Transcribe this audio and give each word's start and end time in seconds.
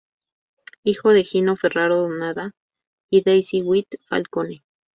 Hijo 0.83 1.13
de 1.13 1.23
Gino 1.23 1.55
Ferraro 1.57 1.97
Donada 1.97 2.55
y 3.11 3.21
Daisy 3.23 3.61
White 3.61 3.99
Falcone. 4.09 4.63